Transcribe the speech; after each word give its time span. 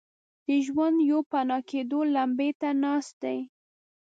د 0.45 0.47
ژوند 0.65 0.97
پوپناه 1.09 1.61
کېدو 1.69 1.99
لمبې 2.15 2.49
ته 2.59 2.69
ناست 2.83 3.13
دي. 3.23 3.37